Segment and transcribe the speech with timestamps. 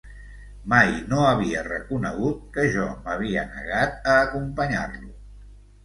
[0.71, 5.17] Mai no ho havia reconegut que jo m'havia negat a acompanyar-lo.